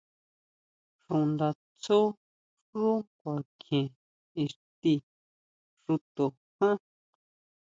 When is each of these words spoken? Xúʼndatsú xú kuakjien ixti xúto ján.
Xúʼndatsú 1.05 1.99
xú 2.69 2.85
kuakjien 3.19 3.87
ixti 4.43 4.93
xúto 5.83 6.25
ján. 6.57 6.77